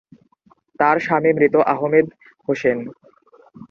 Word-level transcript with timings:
তার 0.79 0.97
স্বামী 0.99 1.31
মৃত 1.37 1.55
আহমেদ 1.73 2.05
হোসেন। 2.47 2.77